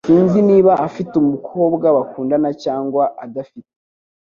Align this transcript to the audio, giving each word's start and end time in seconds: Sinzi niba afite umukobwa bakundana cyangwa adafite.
Sinzi 0.07 0.39
niba 0.49 0.71
afite 0.87 1.13
umukobwa 1.23 1.85
bakundana 1.97 2.49
cyangwa 2.63 3.03
adafite. 3.25 3.71